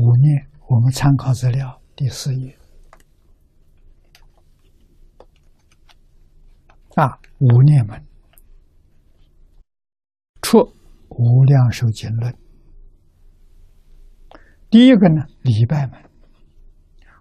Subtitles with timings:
[0.00, 2.56] 五念，我们参考资料第四页。
[6.94, 8.02] 啊，五念门，
[10.40, 10.58] 出
[11.10, 12.32] 《无量寿经论》。
[14.70, 16.02] 第一个呢，礼拜门，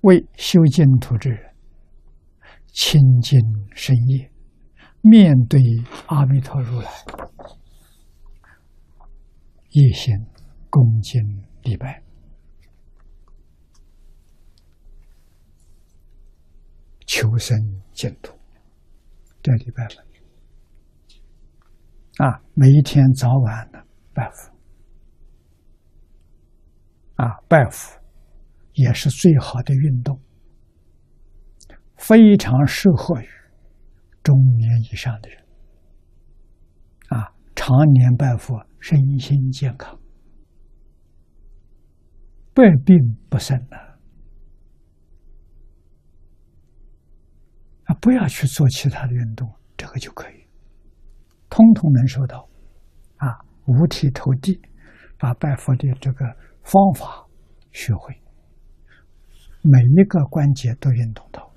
[0.00, 1.54] 为修净土之人，
[2.72, 3.38] 清净
[3.74, 4.32] 深业，
[5.02, 5.60] 面对
[6.06, 6.90] 阿弥陀如来，
[9.70, 10.14] 一心
[10.70, 11.20] 恭敬
[11.62, 12.01] 礼拜，
[17.12, 17.58] 求生
[17.92, 18.34] 净土。
[19.42, 20.02] 这礼拜了
[22.16, 22.40] 啊！
[22.54, 24.50] 每一天早晚的拜佛
[27.16, 28.00] 啊，拜佛
[28.72, 30.18] 也是最好的运动，
[31.98, 33.28] 非常适合于
[34.22, 35.44] 中年以上的人
[37.08, 40.00] 啊，常年拜佛，身心健康，
[42.54, 42.96] 百病
[43.28, 43.91] 不生了。
[48.02, 50.44] 不要去做其他的运动，这个就可以，
[51.48, 52.48] 通通能收到，
[53.18, 54.60] 啊，五体投地，
[55.16, 56.26] 把拜佛的这个
[56.64, 57.24] 方法
[57.70, 58.12] 学会，
[59.62, 61.48] 每一个关节都运动到，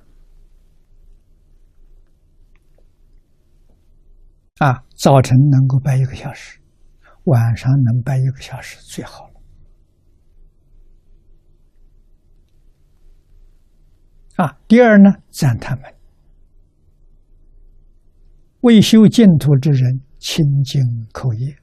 [4.60, 6.60] 啊，早晨能够拜一个小时，
[7.24, 9.42] 晚上能拜一个小时最好了，
[14.46, 15.92] 啊，第二呢，赞叹门。
[18.62, 21.56] 未修净土之人，清净口业。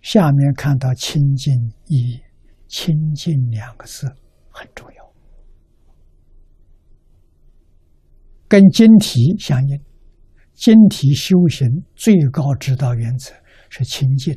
[0.00, 1.54] 下面看到“清净”
[1.86, 2.20] 义
[2.66, 4.06] ，“清净”两个字
[4.50, 5.12] 很重要，
[8.48, 9.80] 跟经题相应。
[10.54, 13.32] 经题修行最高指导原则
[13.68, 14.34] 是清净、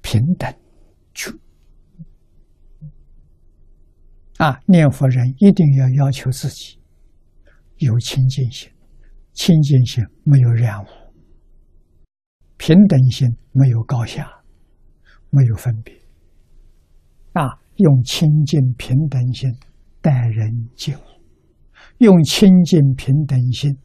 [0.00, 0.52] 平等、
[1.12, 1.30] 去。
[4.36, 6.78] 啊，念佛人一定要要求自己
[7.78, 8.70] 有清净心。
[9.36, 10.86] 清净心没有染污，
[12.56, 14.26] 平等心没有高下，
[15.28, 15.94] 没有分别。
[17.34, 19.52] 啊，用清净平等心
[20.00, 21.00] 待人接物，
[21.98, 23.76] 用清净平等心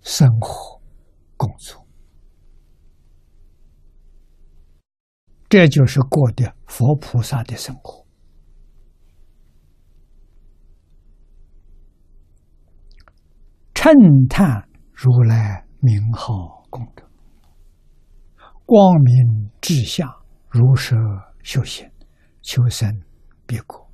[0.00, 0.80] 生活
[1.36, 1.84] 工作，
[5.48, 8.05] 这就是过的佛菩萨的生活。
[13.86, 17.08] 称叹如来名号功德，
[18.64, 20.12] 光明志向，
[20.48, 20.96] 如舍
[21.44, 21.88] 修行，
[22.42, 22.90] 求生
[23.46, 23.88] 别国。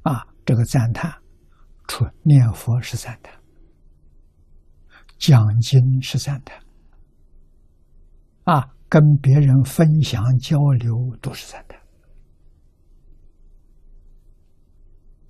[0.00, 1.12] 啊，这个赞叹，
[1.86, 3.34] 除念佛是赞叹，
[5.18, 6.58] 讲经是赞叹，
[8.44, 11.78] 啊，跟别人分享交流都是赞叹。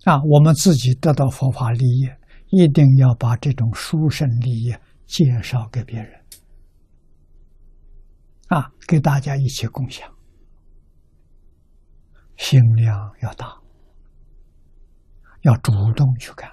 [0.04, 2.08] 啊，我们自己得到佛法利益。
[2.50, 4.74] 一定要把这种殊胜利益
[5.04, 6.24] 介绍给别人，
[8.48, 10.08] 啊，给大家一起共享，
[12.36, 13.60] 心量要大，
[15.42, 16.50] 要主动去干。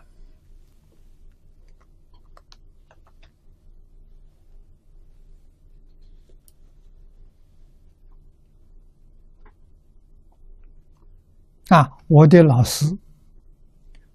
[11.70, 12.86] 啊，我的老师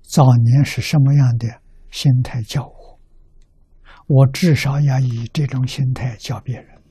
[0.03, 1.49] 早年是什么样的？
[1.91, 3.01] 心态教我，
[4.07, 6.83] 我至少要以这种心态教别人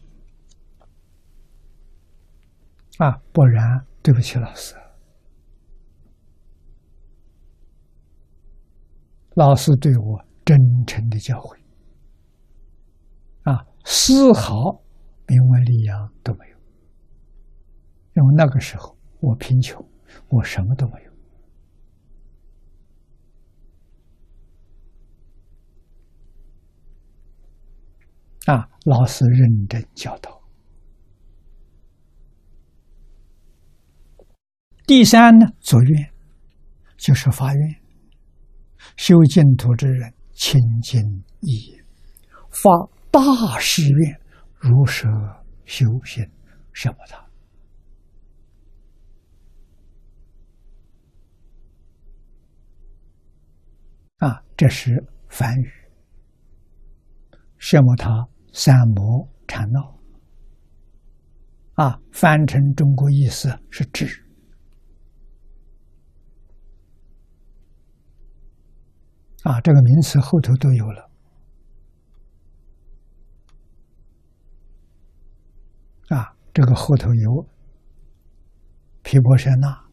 [2.97, 4.75] 啊，不然对不起老师。
[9.35, 11.55] 老师对我真诚的教诲
[13.43, 14.81] 啊，丝毫
[15.27, 16.57] 名闻利养都没有，
[18.15, 19.79] 因为那个时候我贫穷，
[20.29, 21.06] 我什么都没有。
[28.47, 30.41] 啊，老师认真教导。
[34.85, 36.13] 第三呢，作愿
[36.95, 37.81] 就是发愿，
[38.95, 41.01] 修净土之人清净
[41.41, 41.77] 意，
[42.49, 42.71] 发
[43.11, 43.19] 大
[43.59, 44.21] 誓愿，
[44.55, 45.09] 如舍
[45.65, 46.25] 修行
[46.71, 47.27] 什么的。
[54.25, 55.69] 啊，这是梵语，
[57.57, 58.09] 什么他。
[58.59, 59.99] 三摩禅闹，
[61.75, 64.07] 啊，翻成中国意思是智，
[69.43, 71.11] 啊，这个名词后头都有了，
[76.09, 77.47] 啊，这个后头有
[79.03, 79.87] 毗婆舍那，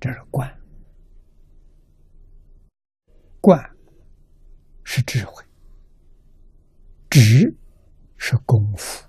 [0.00, 0.52] 这是观。
[3.40, 3.56] 观
[4.82, 5.44] 是智慧，
[7.08, 7.56] 直
[8.18, 9.08] 是功夫。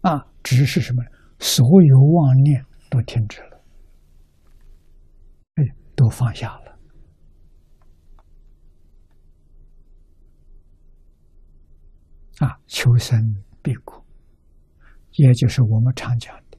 [0.00, 1.02] 啊，只是什么？
[1.38, 3.60] 所有妄念都停止了，
[5.56, 5.64] 哎，
[5.94, 6.78] 都放下了。
[12.38, 13.18] 啊，求生
[13.62, 14.02] 必苦，
[15.12, 16.58] 也就是我们常讲的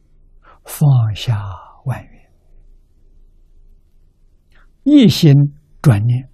[0.66, 1.38] 放下
[1.86, 2.32] 万缘，
[4.84, 5.34] 一心
[5.82, 6.30] 转念。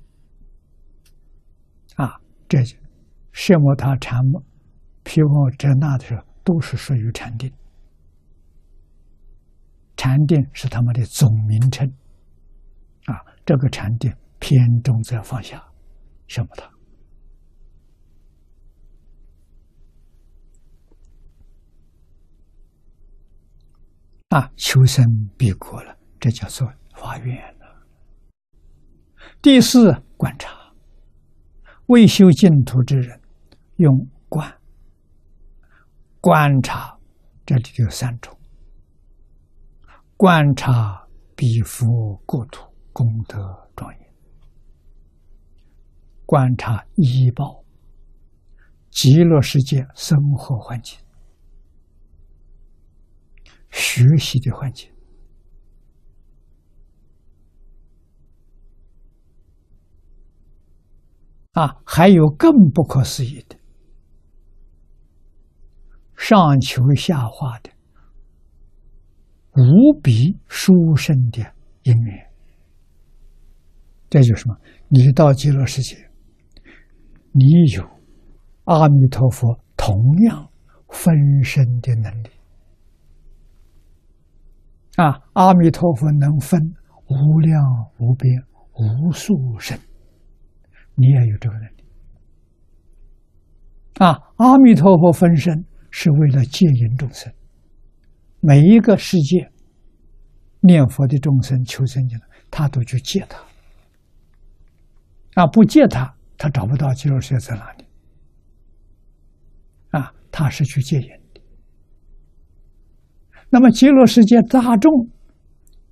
[1.96, 2.76] 啊，这就
[3.32, 4.20] 摄摩他禅
[5.02, 7.52] 目、毗婆遮那的时候，都是属于禅定。
[9.98, 11.88] 禅定是他们的总名称。
[13.06, 13.16] 啊，
[13.46, 15.64] 这个禅定偏重在放下，
[16.28, 16.70] 什么他。
[24.38, 25.06] 啊，求生
[25.38, 27.86] 必果了，这叫做发愿了。
[29.42, 30.74] 第四，观察。
[31.88, 33.20] 未修净土之人，
[33.76, 34.61] 用观
[36.22, 37.00] 观察，
[37.48, 38.38] 这里有三种：
[40.16, 43.38] 观察彼佛国土功德
[43.76, 44.14] 庄严，
[46.28, 47.66] 观察医报
[48.92, 51.00] 极乐世界生活环境。
[53.72, 54.92] 学习的环境
[61.54, 63.58] 啊，还有更不可思议的，
[66.32, 67.70] 上求下化的
[69.58, 71.40] 无比殊胜的
[71.84, 72.32] 因缘。
[74.10, 74.56] 这就是什么？
[74.88, 75.98] 你到极乐世界，
[77.34, 77.44] 你
[77.76, 77.84] 有
[78.64, 79.94] 阿弥陀佛同
[80.30, 80.50] 样
[80.88, 82.30] 分身的能力。
[84.96, 85.20] 啊！
[85.34, 86.62] 阿弥陀佛能分
[87.08, 87.62] 无量
[88.00, 88.34] 无边
[88.76, 89.78] 无数身，
[90.96, 91.84] 你也有这个能力。
[93.96, 94.18] 啊！
[94.38, 97.32] 阿弥陀佛分身是为了戒引众生，
[98.40, 99.52] 每一个世界
[100.62, 103.40] 念佛的众生求生净他都去戒他。
[105.36, 105.48] 啊！
[105.48, 107.86] 不戒他，他找不到极乐世界在哪里。
[109.92, 110.14] 啊！
[110.32, 111.10] 他是去戒引。
[113.50, 115.10] 那么极乐世界大众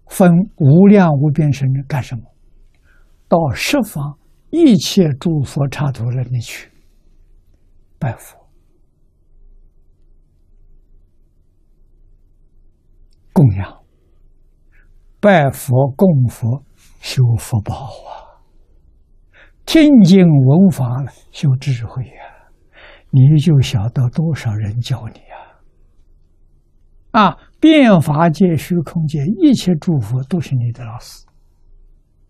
[0.07, 2.23] 分无量无边身干什么？
[3.27, 4.17] 到十方
[4.49, 6.71] 一切诸佛刹土那里去
[7.99, 8.38] 拜佛、
[13.39, 13.73] 供养、
[15.21, 16.61] 拜佛、供佛、
[16.99, 18.43] 修福报啊！
[19.65, 22.11] 听经闻法了，修智慧呀！
[23.11, 25.37] 你就晓得多少人教你呀？
[27.11, 27.37] 啊！
[27.61, 31.25] 变法界、虚空界，一切诸佛都是你的老师。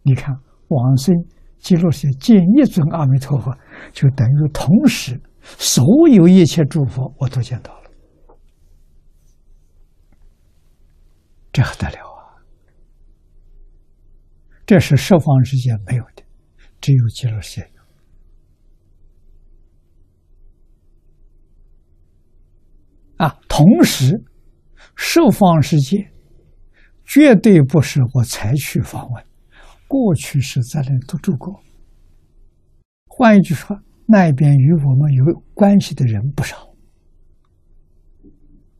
[0.03, 0.35] 你看，
[0.67, 1.15] 往生
[1.57, 3.51] 极乐世界见一尊阿弥陀佛，
[3.91, 7.79] 就等于同时所有一切诸佛我都见到了，
[11.59, 12.39] 这还得了啊！
[14.65, 16.23] 这是十方世界没有的，
[16.79, 17.81] 只有极乐世界有。
[23.17, 24.23] 啊，同时。
[24.95, 26.09] 十方世界
[27.05, 29.25] 绝对不是我才去访问，
[29.87, 31.61] 过去是在那都住过。
[33.07, 36.73] 换一句说，那边与我们有关系的人不少，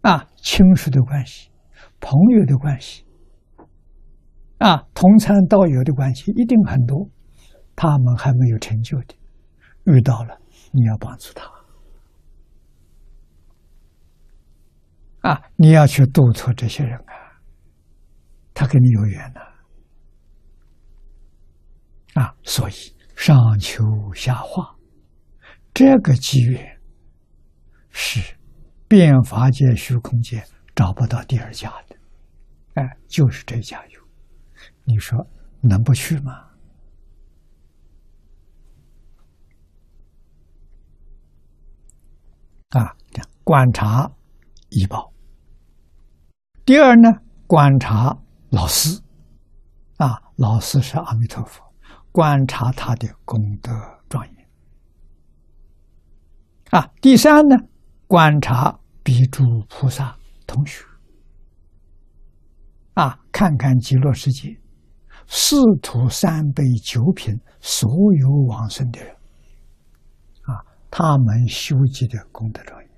[0.01, 1.49] 啊，亲属的关系、
[1.99, 3.05] 朋友的关系，
[4.57, 7.09] 啊，同参道友的关系一定很多。
[7.75, 9.15] 他们还没有成就的，
[9.85, 10.39] 遇到了，
[10.71, 11.49] 你要帮助他。
[15.21, 15.41] 啊！
[15.57, 17.13] 你要去督促这些人啊，
[18.53, 19.41] 他跟你有缘呐，
[22.21, 22.35] 啊！
[22.43, 22.73] 所以
[23.15, 24.77] 上求下化，
[25.73, 26.81] 这个机缘
[27.89, 28.35] 是
[28.87, 30.41] 变法界、虚空界
[30.79, 31.95] 找不到第二家的，
[32.75, 33.99] 哎，就是这家有。
[34.85, 35.27] 你说
[35.59, 36.41] 能不去吗？
[42.69, 42.95] 啊，
[43.43, 44.09] 观察。
[44.69, 45.11] 医报。
[46.63, 47.09] 第二呢，
[47.45, 48.17] 观察
[48.49, 49.01] 老师，
[49.97, 51.61] 啊，老师是阿弥陀佛，
[52.13, 53.69] 观察他的功德
[54.07, 54.49] 庄严。
[56.69, 57.57] 啊，第三呢，
[58.07, 60.17] 观察比诸菩萨
[60.49, 60.83] 同学，
[62.95, 64.59] 啊，看看极乐世界
[65.27, 69.15] 四土三杯九品所有往生的人，
[70.41, 72.89] 啊，他们修集的功德庄严。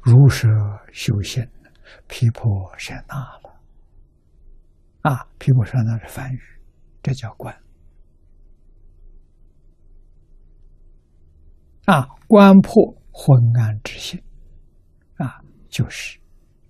[0.00, 0.46] 如是
[0.92, 1.44] 修行，
[2.06, 3.60] 毗婆舍那了。
[5.02, 6.40] 啊，皮部上那是梵语，
[7.02, 7.52] 这叫观。
[11.86, 14.22] 啊，观破昏暗之心，
[15.16, 16.20] 啊，就是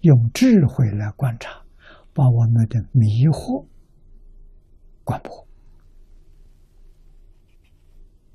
[0.02, 1.50] 用智慧来观察，
[2.14, 3.66] 把我们的迷惑
[5.02, 5.44] 观破。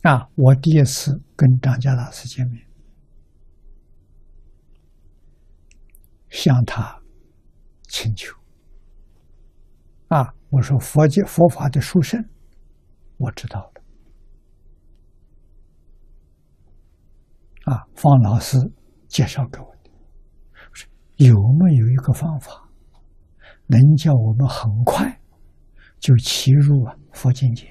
[0.01, 2.67] 啊，我第一次跟张家大师见面，
[6.29, 7.01] 向他
[7.83, 8.35] 请求。
[10.09, 12.21] 啊，我说佛教佛法的殊胜，
[13.15, 13.81] 我知道了。
[17.73, 18.57] 啊，方老师
[19.07, 19.76] 介绍给我，
[21.17, 22.69] 有没有一个方法，
[23.65, 25.19] 能叫我们很快
[25.99, 27.67] 就骑入啊佛境界？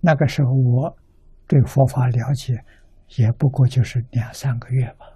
[0.00, 0.96] 那个时候我
[1.48, 2.62] 对佛法了解
[3.16, 5.06] 也不过就是两三个月吧。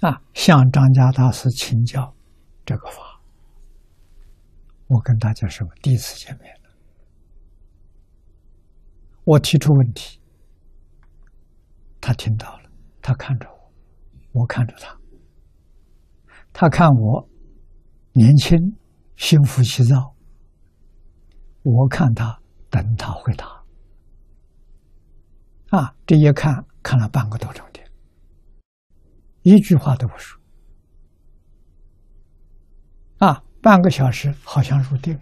[0.00, 2.14] 啊，向张家大师请教
[2.64, 3.20] 这个法。
[4.88, 6.57] 我跟大家说，第一次见面
[9.28, 10.18] 我提出问题，
[12.00, 12.70] 他听到了，
[13.02, 14.98] 他看着我，我看着他，
[16.52, 17.28] 他看我
[18.12, 18.56] 年轻。
[19.18, 20.14] 心浮气躁，
[21.64, 23.64] 我看他等他回答。
[25.70, 27.84] 啊，这一看看了半个多钟点，
[29.42, 30.40] 一句话都不说。
[33.18, 35.20] 啊，半个小时好像入定了。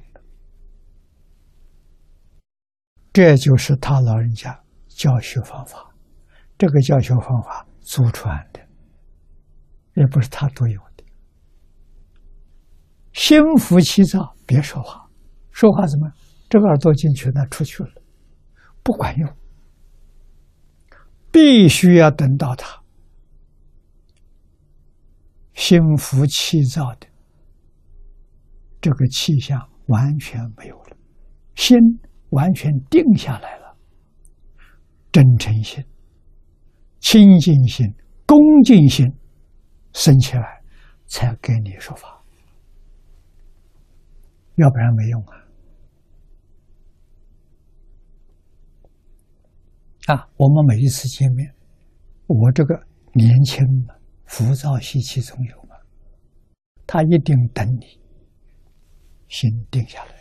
[3.16, 5.90] 这就是他老人家教学方法，
[6.58, 8.61] 这个教学方法祖传的，
[9.94, 11.04] 也不是他独有的。
[13.14, 15.08] 心浮气躁，别说话，
[15.50, 16.12] 说话怎么？
[16.50, 18.02] 这个耳朵进去，那出去了，
[18.82, 19.35] 不管用。
[21.32, 22.82] 必须要等到他
[25.54, 27.06] 心浮气躁的
[28.78, 30.96] 这个气象完全没有了，
[31.54, 31.78] 心
[32.30, 33.76] 完全定下来了，
[35.12, 35.85] 真诚心、
[37.00, 37.87] 清净心、
[38.26, 39.06] 恭敬心
[39.92, 40.62] 升起来，
[41.06, 42.23] 才给你说法。
[44.56, 45.37] 要不然没用啊！
[50.14, 51.54] 啊，我们每一次见面，
[52.26, 52.75] 我这个
[53.12, 55.76] 年轻嘛，浮躁习气总有嘛，
[56.87, 58.00] 他一定等你
[59.28, 60.15] 心定下来，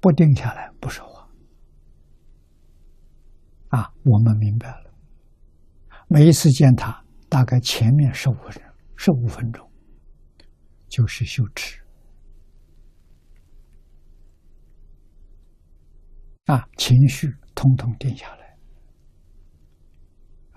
[0.00, 1.28] 不定下来不说话。
[3.68, 4.92] 啊，我们明白了。
[6.08, 8.62] 每一次见他，大概前面十五分钟，
[8.96, 9.70] 十五分钟
[10.88, 11.80] 就是修持。
[16.46, 18.58] 啊，情绪通通定下来，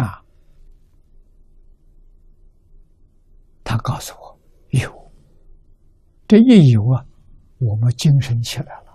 [0.03, 0.25] 啊，
[3.63, 4.39] 他告诉我
[4.71, 5.11] 有，
[6.27, 7.05] 这一有啊，
[7.59, 8.92] 我们精神起来了，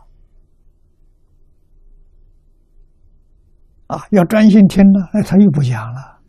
[3.88, 6.20] 啊，要专心听呢，哎，他又不讲了，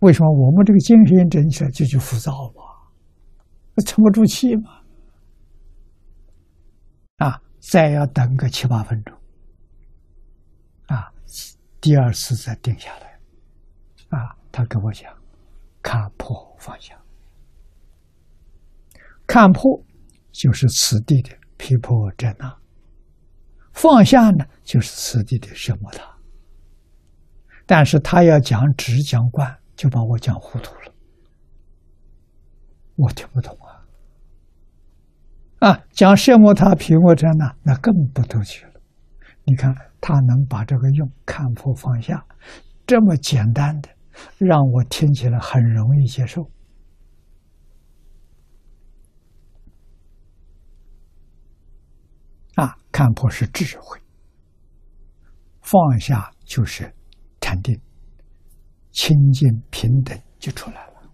[0.00, 0.30] 为什么？
[0.32, 2.64] 我们这个精神整起来就就浮躁嘛，
[3.84, 4.80] 沉不住气嘛，
[7.18, 9.14] 啊，再要等个七八分钟。
[10.86, 11.12] 啊
[11.80, 13.20] 第二次再定下来，
[14.08, 15.12] 啊，他跟我讲，
[15.82, 16.98] 看破放下，
[19.26, 19.84] 看破
[20.32, 22.56] 就是此地的皮破真那，
[23.74, 26.13] 放下呢就是此地的什么他。
[27.66, 30.92] 但是他要讲直讲观，就把我讲糊涂了，
[32.96, 33.56] 我听不懂
[35.60, 38.80] 啊，啊，讲什么他皮破遮那，那更不透去了，
[39.44, 39.74] 你看。
[40.06, 42.22] 他能把这个用看破放下
[42.86, 43.88] 这么简单的，
[44.36, 46.42] 让我听起来很容易接受。
[52.56, 53.98] 啊，看破是智慧，
[55.62, 56.94] 放下就是
[57.44, 57.78] 禅定，
[58.90, 61.12] 清净平等就出来了。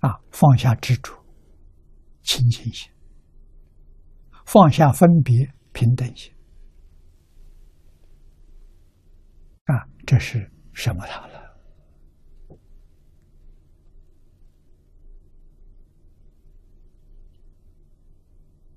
[0.00, 1.14] 啊，放下执着，
[2.22, 2.92] 清净心。
[4.44, 6.30] 放下分别，平等心
[9.64, 11.40] 啊，这是什么塔了？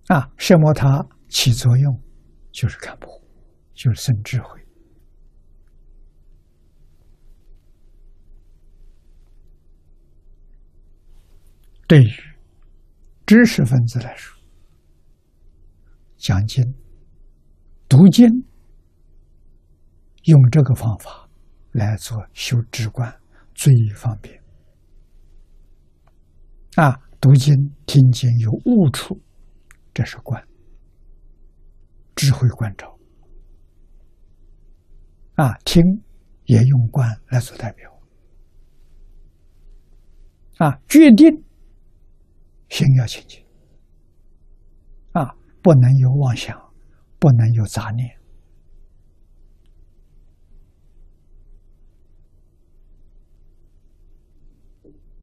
[0.08, 2.03] 啊，什么它起作用，
[2.54, 3.22] 就是看破，
[3.74, 4.62] 就是生智慧。
[11.86, 12.10] 对于
[13.26, 14.42] 知识分子来说，
[16.16, 16.64] 讲经、
[17.90, 18.26] 读经
[20.24, 21.30] 用这个方法
[21.72, 23.14] 来做修止观，
[23.54, 24.42] 最方便。
[26.76, 27.54] 啊，读经
[27.86, 29.22] 听经有悟处，
[29.94, 30.42] 这是观，
[32.16, 32.98] 智慧观照。
[35.36, 35.84] 啊，听
[36.46, 37.92] 也用观来做代表。
[40.58, 41.44] 啊，决定
[42.70, 43.44] 心要清净。
[45.14, 46.56] 啊，不能有妄想，
[47.20, 48.08] 不能有杂念。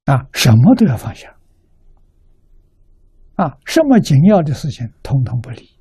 [0.06, 1.32] 啊，什么都要放下。
[3.36, 5.79] 啊，什么紧要的事情，统统不理。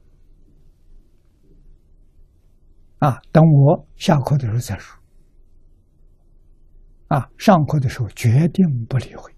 [3.00, 4.98] 啊，等我下课的时候再说。
[7.08, 9.34] 啊，上课的时候决定不理会。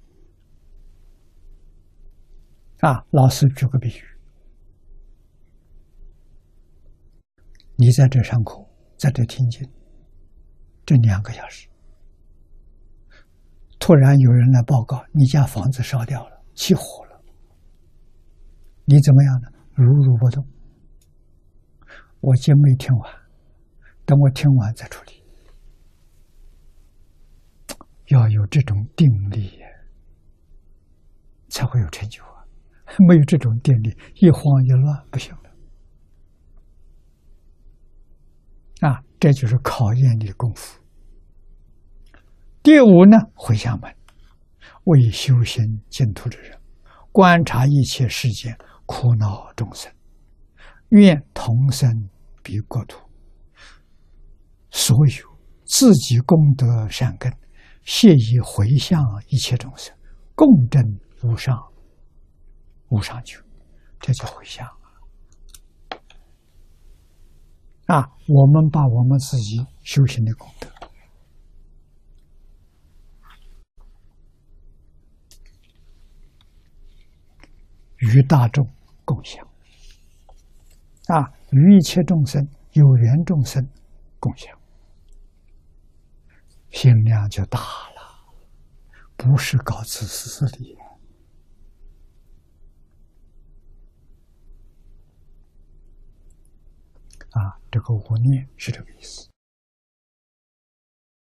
[2.80, 4.02] 啊，老师举个比喻，
[7.76, 8.60] 你在这上课，
[8.98, 9.62] 在这听经，
[10.86, 11.70] 这两个小时，
[13.80, 17.22] 突然有人来报告，你家房子烧掉了，起火了，
[18.86, 19.48] 你怎么样呢？
[19.76, 20.44] 如如不动。
[22.20, 23.21] 我经没听完，
[24.12, 25.24] 等我听完再处理。
[28.08, 29.58] 要有这种定力，
[31.48, 32.44] 才会有成就啊。
[33.08, 35.50] 没有这种定力，一慌一乱不行了。
[38.86, 40.82] 啊，这就是考验你的功夫。
[42.62, 43.96] 第五呢，回向门，
[44.84, 46.60] 为修仙净土之人，
[47.14, 49.90] 观察一切世间苦恼众生，
[50.90, 52.10] 愿同生
[52.44, 53.00] 彼国土。
[54.72, 57.32] 所有自己功德善根，
[57.84, 59.96] 谢意回向一切众生，
[60.34, 60.82] 共振
[61.24, 61.56] 无上。
[62.90, 63.42] 无上求，
[64.02, 64.68] 这叫回向
[67.86, 68.04] 啊！
[68.28, 70.70] 我们把我们自己修行的功德
[78.00, 78.68] 与大众
[79.06, 79.48] 共享
[81.08, 83.66] 啊，与一切众生、有缘众生
[84.20, 84.54] 共享，
[86.72, 88.34] 心量就大了，
[89.16, 90.78] 不是搞自私的。
[97.32, 99.31] 啊，这个无念是这个意思。